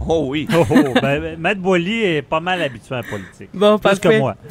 Oh 0.09 0.25
oui. 0.29 0.49
Oh, 0.57 0.65
oh, 0.71 0.75
ben, 1.01 1.21
ben, 1.21 1.39
Matt 1.39 1.59
Boily 1.59 2.03
est 2.03 2.23
pas 2.23 2.41
mal 2.41 2.63
habitué 2.63 2.95
à 2.95 2.99
la 2.99 3.03
politique. 3.05 3.51
Bon, 3.53 3.79
Plus 3.79 3.99
que 3.99 4.03
parfait. 4.03 4.19
moi. 4.19 4.35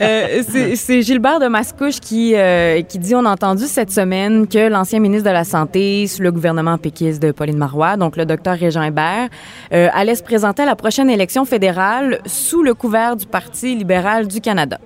Euh, 0.00 0.42
c'est 0.48 0.76
c'est 0.76 1.02
Gilbert 1.02 1.40
de 1.40 1.46
Mascouche 1.46 2.00
qui, 2.00 2.34
euh, 2.34 2.82
qui 2.82 2.98
dit, 2.98 3.14
on 3.14 3.24
a 3.24 3.30
entendu 3.30 3.64
cette 3.64 3.90
semaine 3.90 4.46
que 4.46 4.68
l'ancien 4.68 5.00
ministre 5.00 5.26
de 5.28 5.32
la 5.32 5.44
Santé 5.44 6.06
sous 6.06 6.22
le 6.22 6.32
gouvernement 6.32 6.76
péquiste 6.76 7.22
de 7.22 7.30
Pauline 7.32 7.56
Marois, 7.56 7.96
donc 7.96 8.16
le 8.16 8.26
docteur 8.26 8.56
Régent 8.56 8.82
Hébert, 8.82 9.28
euh, 9.72 9.88
allait 9.92 10.14
se 10.14 10.22
présenter 10.22 10.62
à 10.62 10.66
la 10.66 10.76
prochaine 10.76 11.08
élection 11.08 11.44
fédérale 11.44 12.20
sous 12.26 12.62
le 12.62 12.74
couvert 12.74 13.16
du 13.16 13.26
Parti 13.26 13.74
libéral 13.74 14.26
du 14.26 14.40
Canada. 14.40 14.78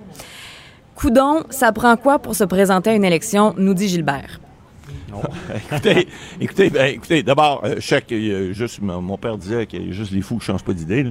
Coudon, 0.95 1.43
ça 1.49 1.71
prend 1.71 1.95
quoi 1.97 2.19
pour 2.19 2.35
se 2.35 2.43
présenter 2.43 2.91
à 2.91 2.93
une 2.93 3.05
élection, 3.05 3.53
nous 3.57 3.73
dit 3.73 3.87
Gilbert? 3.87 4.39
écoutez, 5.71 6.07
écoutez, 6.39 6.69
ben, 6.69 6.85
écoutez, 6.93 7.23
d'abord, 7.23 7.61
euh, 7.63 7.75
chaque, 7.79 8.11
euh, 8.11 8.53
juste, 8.53 8.81
mon, 8.81 9.17
père 9.17 9.37
disait 9.37 9.67
a 9.71 9.91
juste 9.91 10.11
les 10.11 10.21
fous 10.21 10.37
qui 10.37 10.45
changent 10.45 10.63
pas 10.63 10.73
d'idée. 10.73 11.05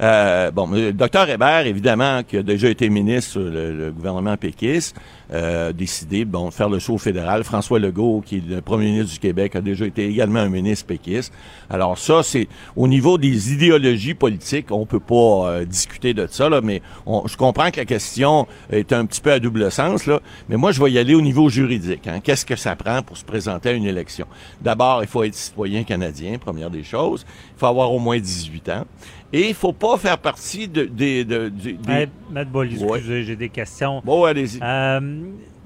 Euh, 0.00 0.50
bon, 0.50 0.68
le 0.70 0.92
docteur 0.92 1.28
Hébert, 1.28 1.66
évidemment, 1.66 2.22
qui 2.22 2.36
a 2.36 2.42
déjà 2.42 2.68
été 2.68 2.88
ministre 2.88 3.32
sur 3.32 3.40
le, 3.40 3.76
le 3.76 3.92
gouvernement 3.92 4.36
péquiste, 4.36 4.96
euh, 5.32 5.70
a 5.70 5.72
décidé, 5.72 6.24
bon, 6.24 6.48
de 6.48 6.54
faire 6.54 6.68
le 6.68 6.78
saut 6.78 6.98
fédéral. 6.98 7.44
François 7.44 7.78
Legault, 7.78 8.22
qui 8.24 8.36
est 8.36 8.46
le 8.46 8.60
premier 8.60 8.86
ministre 8.86 9.14
du 9.14 9.18
Québec, 9.18 9.56
a 9.56 9.60
déjà 9.60 9.86
été 9.86 10.06
également 10.06 10.40
un 10.40 10.48
ministre 10.48 10.86
péquiste. 10.86 11.32
Alors 11.70 11.98
ça, 11.98 12.22
c'est 12.22 12.46
au 12.76 12.86
niveau 12.86 13.16
des 13.16 13.52
idéologies 13.52 14.14
politiques, 14.14 14.70
on 14.70 14.84
peut 14.84 15.00
pas 15.00 15.48
euh, 15.48 15.64
discuter 15.64 16.12
de 16.12 16.26
ça, 16.30 16.48
là, 16.48 16.60
mais 16.60 16.82
je 17.26 17.36
comprends 17.36 17.70
que 17.70 17.78
la 17.78 17.84
question 17.84 18.46
est 18.70 18.92
un 18.92 19.06
petit 19.06 19.20
peu 19.20 19.32
à 19.32 19.38
double 19.40 19.70
sens, 19.70 20.06
là, 20.06 20.20
mais 20.48 20.56
moi, 20.56 20.72
je 20.72 20.82
vais 20.82 20.92
y 20.92 20.98
aller 20.98 21.14
au 21.14 21.22
niveau 21.22 21.48
juridique. 21.48 22.06
Hein. 22.06 22.20
Qu'est-ce 22.22 22.44
que 22.44 22.56
ça 22.56 22.76
prend 22.76 23.02
pour 23.02 23.16
se 23.16 23.24
présenter 23.24 23.43
à 23.48 23.72
une 23.72 23.86
élection? 23.86 24.26
D'abord, 24.60 25.02
il 25.02 25.08
faut 25.08 25.22
être 25.24 25.34
citoyen 25.34 25.84
canadien, 25.84 26.38
première 26.38 26.70
des 26.70 26.84
choses. 26.84 27.24
Il 27.56 27.58
faut 27.58 27.66
avoir 27.66 27.92
au 27.92 27.98
moins 27.98 28.18
18 28.18 28.68
ans. 28.70 28.84
Et 29.32 29.48
il 29.48 29.54
faut 29.54 29.72
pas 29.72 29.96
faire 29.96 30.18
partie 30.18 30.68
de, 30.68 30.84
des... 30.84 31.24
de, 31.24 31.48
de- 31.48 31.90
Hey, 31.90 32.08
Matt 32.30 32.48
Ouais. 32.54 33.00
j'ai 33.04 33.34
des 33.36 33.48
questions. 33.48 34.00
Bon, 34.04 34.24
allez-y. 34.24 34.60
Euh, 34.62 35.00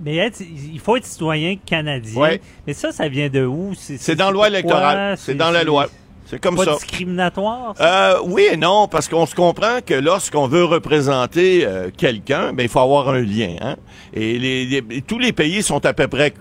mais 0.03 0.17
être- 0.17 0.41
il 0.41 0.79
faut 0.81 0.97
être 0.97 1.05
citoyen 1.05 1.57
canadien. 1.57 2.19
Ouais. 2.21 2.41
Mais 2.67 2.73
ça, 2.73 2.93
ça 2.93 3.09
vient 3.09 3.29
de 3.29 3.45
où? 3.45 3.73
C'est 3.77 4.15
dans 4.17 4.27
la 4.27 4.33
loi 4.33 4.49
électorale. 4.49 5.17
C'est 5.19 5.35
dans 5.35 5.51
la 5.51 5.65
loi. 5.65 5.87
C'est 6.25 6.39
comme 6.39 6.57
pas 6.57 6.65
ça. 6.67 6.75
discriminatoire? 6.75 7.75
ça? 7.77 8.13
Euh, 8.17 8.19
oui 8.27 8.45
et 8.53 8.57
non, 8.59 8.87
parce 8.87 9.09
qu'on 9.09 9.25
se 9.25 9.35
comprend 9.35 9.79
que 9.85 9.95
lorsqu'on 9.95 10.47
veut 10.47 10.65
représenter 10.65 11.65
euh, 11.65 11.89
quelqu'un, 11.97 12.53
ben 12.53 12.65
il 12.65 12.69
faut 12.69 12.81
avoir 12.81 13.09
un 13.09 13.21
lien. 13.21 13.57
Hein? 13.63 13.77
Et 14.13 14.39
les, 14.39 14.67
les- 14.67 15.01
tous 15.03 15.19
les 15.19 15.33
pays 15.33 15.63
sont 15.63 15.85
à 15.87 15.95
peu 15.95 16.07
près 16.07 16.35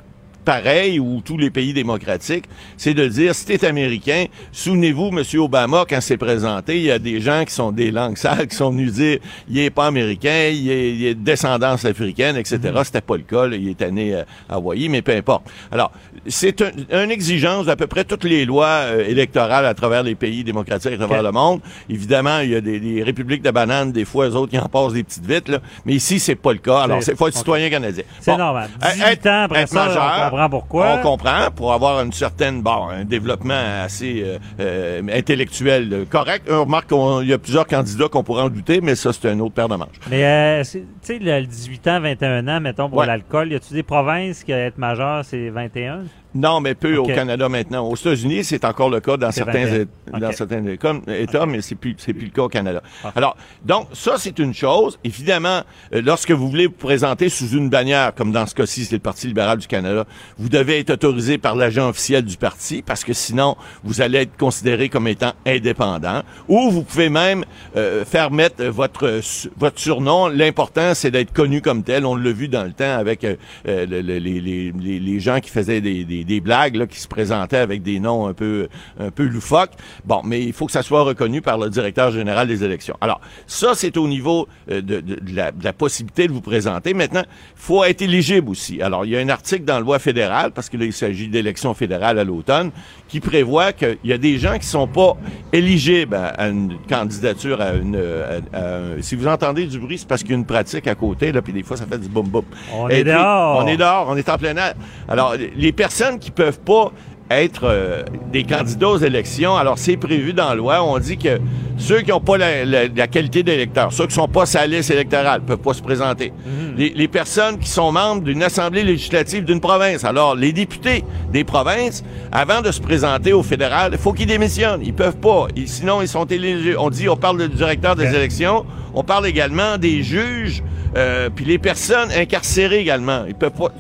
pareils 0.52 0.98
ou 0.98 1.20
tous 1.20 1.38
les 1.38 1.50
pays 1.50 1.74
démocratiques, 1.74 2.46
c'est 2.78 2.94
de 2.94 3.06
dire 3.06 3.36
si 3.36 3.44
t'es 3.46 3.66
américain, 3.66 4.26
souvenez-vous, 4.54 5.12
Monsieur 5.12 5.42
Obama, 5.42 5.84
quand 5.90 6.00
s'est 6.00 6.16
présenté, 6.16 6.78
il 6.78 6.84
y 6.84 6.92
a 6.92 7.00
des 7.00 7.20
gens 7.20 7.44
qui 7.46 7.54
sont 7.54 7.74
des 7.74 7.92
langues 7.92 8.16
sales 8.16 8.48
qui 8.48 8.56
sont 8.56 8.72
venus 8.72 8.94
dire 8.94 9.20
il 9.50 9.60
est 9.60 9.70
pas 9.70 9.88
américain, 9.88 10.50
il 10.54 10.72
est, 10.72 10.92
il 10.96 11.06
est 11.06 11.16
de 11.16 11.20
descendance 11.24 11.84
africaine, 11.84 12.38
etc. 12.38 12.60
C'était 12.86 13.02
pas 13.02 13.18
le 13.18 13.24
cas, 13.24 13.46
là, 13.46 13.58
il 13.58 13.68
est 13.70 13.92
né 13.92 14.16
à 14.16 14.26
Hawaï, 14.56 14.88
mais 14.88 15.02
peu 15.02 15.12
importe. 15.14 15.44
Alors, 15.70 15.92
c'est 16.28 16.62
un, 16.62 17.04
une 17.04 17.12
exigence 17.12 17.66
d'à 17.66 17.76
peu 17.76 17.88
près 17.88 18.06
toutes 18.06 18.24
les 18.24 18.46
lois 18.46 18.68
euh, 18.88 19.06
électorales 19.06 19.66
à 19.66 19.74
travers 19.74 20.02
les 20.04 20.16
pays 20.16 20.46
démocratiques 20.46 20.94
à 20.94 20.98
travers 20.98 21.24
le 21.24 21.32
monde. 21.34 21.60
Évidemment, 21.90 22.40
il 22.40 22.52
y 22.52 22.56
a 22.56 22.62
des, 22.62 22.80
des 22.80 23.04
républiques 23.04 23.42
de 23.44 23.52
bananes, 23.52 23.92
des 23.92 24.06
fois, 24.06 24.30
eux 24.30 24.36
autres, 24.36 24.52
qui 24.52 24.60
en 24.60 24.70
passent 24.70 24.94
des 24.94 25.04
petites 25.04 25.26
vites, 25.26 25.50
là. 25.50 25.60
Mais 25.86 25.94
ici, 25.96 26.20
c'est 26.22 26.36
pas 26.36 26.54
le 26.54 26.60
cas. 26.60 26.80
Alors, 26.84 27.04
C'est- 27.04 27.18
faut 27.18 27.28
être 27.28 27.38
citoyen 27.38 27.70
canadien. 27.70 28.04
C'est 28.22 28.32
Bon, 28.32 28.38
normal. 28.38 28.70
euh, 28.82 28.88
18 28.94 29.04
être- 29.12 29.28
ans 29.28 29.42
après 29.44 29.62
être 29.62 29.70
ça, 29.70 29.86
majeur, 29.88 30.04
comprend 30.38 30.50
pourquoi. 30.50 30.94
On 31.00 31.02
comprend, 31.02 31.52
pour 31.56 31.74
avoir 31.74 32.02
une 32.04 32.12
certaine, 32.14 32.62
bon, 32.62 32.88
un 32.90 33.06
développement 33.06 33.54
assez 33.84 34.22
euh, 34.24 34.38
euh, 34.60 35.02
intellectuel 35.12 35.90
euh, 35.94 36.06
correct. 36.10 36.48
On 36.50 36.64
remarque 36.66 36.90
qu'il 36.90 37.28
y 37.28 37.34
a 37.34 37.38
plusieurs 37.38 37.66
candidats 37.68 38.08
qu'on 38.08 38.24
pourrait 38.24 38.44
en 38.44 38.50
douter, 38.50 38.80
mais 38.82 38.96
ça, 38.96 39.12
c'est 39.14 39.30
un 39.30 39.40
autre 39.40 39.54
paire 39.56 39.70
de 39.70 39.76
manches. 39.76 40.00
Mais, 40.10 40.24
euh, 40.24 40.64
tu 40.64 40.84
sais, 41.02 41.20
le, 41.20 41.40
le 41.42 41.46
18 41.46 41.88
ans, 41.88 42.00
21 42.02 42.48
ans, 42.48 42.60
mettons, 42.62 42.90
pour 42.90 43.00
Ouais. 43.00 43.06
l'alcool, 43.08 43.52
y 43.52 43.56
a-tu 43.56 43.74
des 43.74 43.84
provinces 43.84 44.44
qui, 44.44 44.52
être 44.52 44.78
majeur, 44.78 45.24
c'est 45.26 45.50
21? 45.50 46.04
Non, 46.38 46.60
mais 46.62 46.76
peu 46.76 46.98
au 46.98 47.04
Canada 47.16 47.50
maintenant. 47.50 47.88
Aux 47.90 47.96
États-Unis, 47.96 48.44
c'est 48.44 48.64
encore 48.66 48.90
le 48.90 49.00
cas 49.00 49.18
dans 49.18 49.32
certains 49.32 49.66
21. 49.66 49.76
é- 49.82 50.20
dans 50.20 50.32
certains 50.32 50.64
États, 51.08 51.46
mais 51.46 51.62
c'est 51.62 51.76
plus 51.76 51.96
c'est 51.98 52.14
plus 52.14 52.26
le 52.26 52.32
cas 52.32 52.44
au 52.44 52.50
Canada. 52.50 52.82
Ah. 53.04 53.12
Alors, 53.16 53.36
donc 53.66 53.88
ça 53.94 54.16
c'est 54.18 54.38
une 54.40 54.54
chose. 54.54 55.00
Évidemment, 55.04 55.62
euh, 55.94 56.02
lorsque 56.04 56.32
vous 56.32 56.50
voulez 56.50 56.68
vous 56.68 56.74
présenter 56.74 57.30
sous 57.30 57.50
une 57.50 57.70
bannière, 57.70 58.14
comme 58.14 58.32
dans 58.32 58.46
ce 58.46 58.54
cas-ci, 58.56 58.86
c'est 58.86 58.96
le 58.96 59.00
Parti 59.02 59.28
libéral 59.28 59.58
du 59.58 59.68
Canada, 59.68 60.06
vous 60.38 60.50
devez 60.50 60.80
être 60.80 60.92
autorisé 60.92 61.38
par 61.38 61.56
l'agent 61.56 61.90
officiel 61.90 62.24
du 62.24 62.38
parti, 62.38 62.82
parce 62.86 63.04
que 63.04 63.14
sinon 63.14 63.56
vous 63.84 64.02
allez 64.02 64.20
être 64.20 64.38
considéré 64.38 64.90
comme 64.90 65.08
étant 65.08 65.34
indépendant. 65.46 66.22
Ou 66.48 66.70
vous 66.70 66.84
pouvez 66.84 67.10
même 67.10 67.44
euh, 67.76 68.06
faire 68.06 68.32
mettre 68.32 68.64
votre 68.66 69.22
votre 69.58 69.80
surnom. 69.80 70.28
L'important 70.28 70.94
c'est 70.94 71.12
d'être 71.12 71.34
connu 71.34 71.62
comme 71.62 71.84
tel. 71.84 72.06
On 72.06 72.16
l'a 72.16 72.32
vu 72.32 72.48
dans 72.48 72.64
le 72.64 72.72
temps 72.74 72.98
avec 72.98 73.24
euh, 73.24 73.36
euh, 73.68 73.86
le- 73.86 74.02
le- 74.02 74.18
les, 74.20 74.40
les, 74.40 74.72
les, 74.80 75.00
les 75.00 75.20
gens 75.20 75.40
qui 75.40 75.50
faisaient 75.50 75.82
des, 75.82 76.04
des, 76.06 76.24
des 76.28 76.40
blagues, 76.42 76.76
là, 76.76 76.86
qui 76.86 77.00
se 77.00 77.08
présentaient 77.08 77.58
avec 77.58 77.82
des 77.82 78.00
noms 78.00 78.28
un 78.28 78.34
peu 78.34 78.68
un 79.00 79.10
peu 79.10 79.24
loufoques. 79.26 79.72
Bon, 80.06 80.22
mais 80.24 80.44
il 80.44 80.54
faut 80.54 80.68
que 80.68 80.72
ça 80.72 80.84
soit 80.84 81.02
reconnu 81.02 81.42
par 81.42 81.58
le 81.58 81.70
directeur 81.72 82.12
général 82.12 82.48
des 82.48 82.64
élections. 82.64 82.96
Alors, 83.02 83.20
ça, 83.48 83.72
c'est 83.74 83.98
au 83.98 84.08
niveau 84.08 84.48
euh, 84.70 84.82
de, 84.82 85.00
de, 85.00 85.16
de 85.16 85.36
la, 85.36 85.52
de 85.52 85.64
la 85.64 85.74
possibilité 85.74 86.28
de 86.28 86.34
vous 86.34 86.42
présenter. 86.42 86.94
Maintenant, 86.94 87.24
il 87.26 87.60
faut 87.68 87.84
être 87.84 88.02
éligible 88.04 88.50
aussi. 88.50 88.82
Alors, 88.82 89.06
il 89.06 89.12
y 89.14 89.18
a 89.18 89.20
un 89.20 89.30
article 89.30 89.64
dans 89.66 89.76
la 89.76 89.80
loi 89.80 89.98
fédérale, 89.98 90.52
parce 90.52 90.70
que 90.70 90.78
là, 90.78 90.86
il 90.86 90.94
s'agit 90.94 91.28
d'élections 91.30 91.74
fédérales 91.74 92.20
à 92.20 92.24
l'automne, 92.24 92.70
qui 93.08 93.20
prévoit 93.20 93.72
qu'il 93.74 93.98
y 94.04 94.14
a 94.14 94.18
des 94.18 94.38
gens 94.38 94.58
qui 94.60 94.68
sont 94.68 94.88
pas 94.88 95.16
éligibles 95.54 96.16
à, 96.16 96.28
à 96.28 96.48
une 96.50 96.78
candidature 96.90 97.62
à 97.62 97.74
une... 97.74 97.96
à- 97.96 98.58
à 98.58 98.76
un- 98.78 99.02
si 99.02 99.16
vous 99.16 99.28
entendez 99.28 99.66
du 99.66 99.80
bruit, 99.80 99.98
c'est 99.98 100.08
parce 100.08 100.22
qu'il 100.22 100.32
y 100.32 100.34
a 100.34 100.38
une 100.38 100.46
pratique 100.46 100.88
à 100.88 100.96
côté, 100.96 101.32
là, 101.32 101.42
puis 101.42 101.54
des 101.54 101.64
fois, 101.64 101.78
ça 101.78 101.86
fait 101.86 101.98
du 101.98 102.10
boum-boum. 102.10 102.44
On 102.74 102.90
Et 102.90 103.00
est 103.00 103.04
puis, 103.04 103.12
dehors. 103.14 103.64
On 103.64 103.68
est 103.68 103.78
dehors, 103.78 104.08
on 104.10 104.18
est 104.18 104.28
en 104.30 104.38
plein 104.38 104.56
air. 104.56 104.74
Alors, 105.08 105.36
les 105.56 105.72
personnes 105.72 106.07
qui 106.18 106.32
peuvent 106.32 106.60
pas 106.60 106.92
être 107.30 107.64
euh, 107.66 108.04
des 108.32 108.44
candidats 108.44 108.88
aux 108.88 108.98
élections, 109.00 109.58
alors 109.58 109.78
c'est 109.78 109.98
prévu 109.98 110.32
dans 110.32 110.48
la 110.48 110.56
loi, 110.56 110.82
on 110.82 110.98
dit 110.98 111.18
que 111.18 111.40
ceux 111.78 112.00
qui 112.00 112.10
n'ont 112.12 112.22
pas 112.22 112.38
la, 112.38 112.64
la- 112.64 112.88
la 112.88 113.08
qualité 113.08 113.44
d'électeur, 113.44 113.92
ceux 113.92 114.08
qui 114.08 114.14
sont 114.16 114.30
pas 114.30 114.46
la 114.54 114.66
liste 114.66 114.92
électorale, 114.92 115.42
peuvent 115.42 115.58
pas 115.58 115.74
se 115.74 115.82
présenter. 115.82 116.32
les, 116.78 116.90
les 116.96 117.08
personnes 117.10 117.60
qui 117.60 117.68
sont 117.70 117.92
membres 117.92 118.22
d'une 118.22 118.42
assemblée 118.44 118.82
législative 118.84 119.44
d'une 119.44 119.60
province, 119.60 120.06
alors 120.06 120.36
les 120.36 120.54
députés 120.54 121.04
des 121.34 121.44
provinces, 121.44 122.02
avant 122.32 122.62
de 122.62 122.72
se 122.72 122.80
présenter 122.80 123.34
au 123.34 123.44
fédéral, 123.44 123.90
il 123.92 123.98
faut 123.98 124.14
qu'ils 124.14 124.28
démissionnent. 124.28 124.82
Ils 124.82 124.94
peuvent 124.94 125.18
pas. 125.18 125.48
Ils- 125.56 125.68
sinon, 125.68 126.02
ils 126.02 126.08
sont 126.08 126.24
éligibles. 126.26 126.78
On 126.80 126.90
dit, 126.90 127.10
on 127.10 127.18
parle 127.18 127.40
du 127.50 127.54
directeur 127.56 127.98
des 127.98 128.08
élections, 128.16 128.66
on 128.94 129.04
parle 129.04 129.28
également 129.28 129.78
des 129.78 130.02
juges, 130.02 130.64
euh, 130.98 131.30
puis 131.34 131.46
les 131.46 131.60
personnes 131.60 132.10
incarcérées 132.12 132.80
également. 132.80 133.24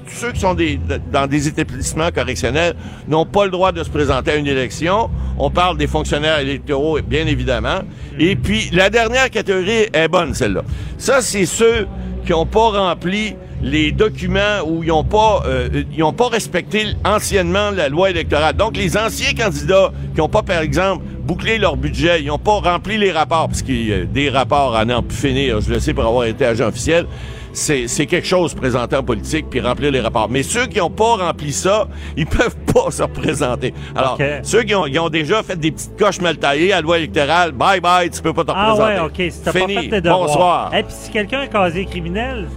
Ceux 0.07 0.31
qui 0.31 0.39
sont 0.39 0.55
dans 1.11 1.27
des 1.27 1.47
établissements 1.47 2.11
correctionnels 2.11 2.75
n'ont 3.07 3.25
pas 3.25 3.45
le 3.45 3.51
droit 3.51 3.71
de 3.71 3.83
se 3.83 3.89
présenter 3.89 4.31
à 4.31 4.35
une 4.35 4.47
élection. 4.47 5.09
On 5.37 5.49
parle 5.49 5.77
des 5.77 5.87
fonctionnaires 5.87 6.39
électoraux, 6.39 6.99
bien 7.01 7.25
évidemment. 7.25 7.79
Et 8.19 8.35
puis 8.35 8.69
la 8.71 8.89
dernière 8.89 9.29
catégorie 9.31 9.87
est 9.91 10.07
bonne, 10.07 10.33
celle-là. 10.35 10.61
Ça, 10.97 11.21
c'est 11.21 11.45
ceux 11.45 11.87
qui 12.25 12.31
n'ont 12.33 12.45
pas 12.45 12.69
rempli 12.69 13.35
les 13.61 13.91
documents 13.91 14.61
ou 14.67 14.83
ils 14.83 14.89
n'ont 14.89 15.05
euh, 15.45 16.11
pas 16.15 16.27
respecté 16.27 16.85
anciennement 17.03 17.71
la 17.71 17.89
loi 17.89 18.11
électorale. 18.11 18.55
Donc 18.55 18.77
les 18.77 18.97
anciens 18.97 19.33
candidats 19.33 19.91
qui 20.13 20.19
n'ont 20.19 20.29
pas 20.29 20.43
par 20.43 20.61
exemple 20.61 21.03
bouclé 21.27 21.57
leur 21.57 21.75
budget, 21.75 22.21
ils 22.21 22.27
n'ont 22.27 22.39
pas 22.39 22.59
rempli 22.59 22.97
les 22.97 23.11
rapports 23.11 23.47
parce 23.49 23.61
qu'il 23.61 23.85
y 23.87 23.93
a 23.93 24.05
des 24.05 24.29
rapports 24.29 24.75
à 24.75 24.85
n'en 24.85 25.03
plus 25.03 25.17
finir, 25.17 25.59
je 25.61 25.69
le 25.69 25.79
sais 25.79 25.93
pour 25.93 26.05
avoir 26.05 26.23
été 26.25 26.45
agent 26.45 26.65
officiel. 26.65 27.05
C'est, 27.53 27.87
quelque 28.05 28.27
chose 28.27 28.53
présenter 28.53 28.95
en 28.95 29.03
politique 29.03 29.47
puis 29.49 29.59
remplir 29.59 29.89
les 29.91 29.99
rapports. 29.99 30.29
Mais 30.29 30.43
ceux 30.43 30.67
qui 30.67 30.77
n'ont 30.77 30.91
pas 30.91 31.15
rempli 31.15 31.51
ça, 31.51 31.87
ils 32.15 32.25
peuvent 32.37 32.55
pas 32.71 32.91
se 32.91 33.01
représenter. 33.01 33.73
Alors, 33.95 34.17
ceux 34.43 34.61
qui 34.61 34.75
ont, 34.75 34.83
ont 34.83 35.09
déjà 35.09 35.41
fait 35.41 35.59
des 35.59 35.71
petites 35.71 35.97
coches 35.97 36.21
mal 36.21 36.37
taillées 36.37 36.71
à 36.71 36.77
la 36.77 36.81
loi 36.83 36.99
électorale, 36.99 37.51
bye 37.53 37.81
bye, 37.81 38.11
tu 38.11 38.21
peux 38.21 38.31
pas 38.33 38.43
te 38.43 38.51
Ah 38.53 38.73
représenter. 38.73 39.21
ouais, 39.21 39.27
OK. 39.27 39.31
Si 39.33 39.41
t'as 39.43 39.51
pas 39.53 39.59
Fini. 39.59 39.75
fait 39.75 39.89
tes 39.89 40.01
devoirs. 40.01 40.27
Bonsoir. 40.27 40.75
Et 40.75 40.83
puis 40.83 40.93
si 40.95 41.09
quelqu'un 41.11 41.41
un 41.41 41.47
casier 41.47 41.85
criminel, 41.85 42.47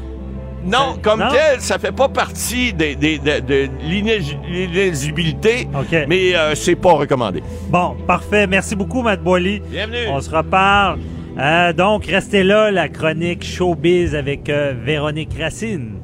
Non, 0.64 0.94
Ça- 0.94 1.00
comme 1.02 1.20
non? 1.20 1.28
tel, 1.30 1.60
ça 1.60 1.78
fait 1.78 1.92
pas 1.92 2.08
partie 2.08 2.72
des, 2.72 2.94
des- 2.94 3.18
de, 3.18 3.68
l'inéligibilité, 3.82 5.68
mais 6.08 6.34
euh, 6.36 6.54
c'est 6.54 6.74
pas 6.76 6.92
recommandé. 6.92 7.42
Bon, 7.68 7.96
parfait. 8.06 8.46
Merci 8.46 8.76
beaucoup, 8.76 9.02
Matt 9.02 9.22
Boily. 9.22 9.60
Bienvenue. 9.70 10.08
On 10.10 10.20
se 10.20 10.30
reparle. 10.30 10.98
Euh, 11.38 11.72
donc, 11.72 12.06
restez 12.06 12.42
là, 12.42 12.70
la 12.70 12.88
chronique 12.88 13.44
Showbiz 13.44 14.14
avec 14.14 14.48
euh, 14.48 14.74
Véronique 14.84 15.30
Racine. 15.40 15.99